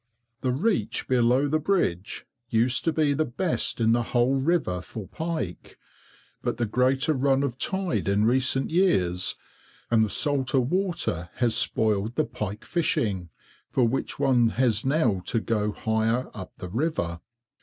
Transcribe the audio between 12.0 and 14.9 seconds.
the pike fishing, for which one has